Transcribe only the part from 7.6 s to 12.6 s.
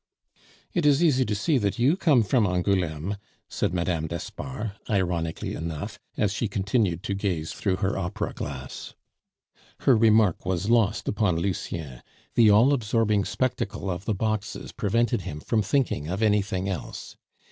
her opera glass. Her remark was lost upon Lucien; the